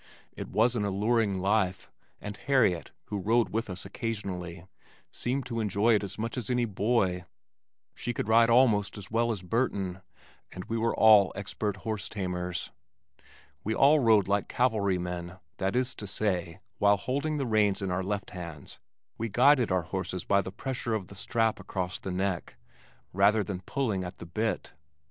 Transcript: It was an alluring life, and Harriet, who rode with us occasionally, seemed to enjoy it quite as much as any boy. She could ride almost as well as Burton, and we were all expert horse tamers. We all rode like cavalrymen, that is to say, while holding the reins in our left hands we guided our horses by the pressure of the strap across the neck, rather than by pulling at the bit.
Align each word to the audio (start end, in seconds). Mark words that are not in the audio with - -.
It 0.35 0.47
was 0.47 0.75
an 0.75 0.83
alluring 0.83 1.37
life, 1.37 1.91
and 2.19 2.35
Harriet, 2.35 2.89
who 3.09 3.19
rode 3.19 3.49
with 3.49 3.69
us 3.69 3.85
occasionally, 3.85 4.65
seemed 5.11 5.45
to 5.45 5.59
enjoy 5.59 5.91
it 5.93 5.99
quite 5.99 6.03
as 6.05 6.17
much 6.17 6.37
as 6.39 6.49
any 6.49 6.65
boy. 6.65 7.25
She 7.93 8.11
could 8.11 8.27
ride 8.27 8.49
almost 8.49 8.97
as 8.97 9.11
well 9.11 9.31
as 9.31 9.43
Burton, 9.43 10.01
and 10.51 10.65
we 10.65 10.75
were 10.75 10.95
all 10.95 11.31
expert 11.35 11.77
horse 11.85 12.09
tamers. 12.09 12.71
We 13.63 13.75
all 13.75 13.99
rode 13.99 14.27
like 14.27 14.47
cavalrymen, 14.47 15.37
that 15.57 15.75
is 15.75 15.93
to 15.97 16.07
say, 16.07 16.61
while 16.79 16.97
holding 16.97 17.37
the 17.37 17.45
reins 17.45 17.79
in 17.79 17.91
our 17.91 18.01
left 18.01 18.31
hands 18.31 18.79
we 19.19 19.29
guided 19.29 19.71
our 19.71 19.83
horses 19.83 20.23
by 20.25 20.41
the 20.41 20.51
pressure 20.51 20.95
of 20.95 21.09
the 21.09 21.15
strap 21.15 21.59
across 21.59 21.99
the 21.99 22.09
neck, 22.09 22.55
rather 23.13 23.43
than 23.43 23.57
by 23.57 23.63
pulling 23.67 24.03
at 24.03 24.17
the 24.17 24.25
bit. 24.25 24.73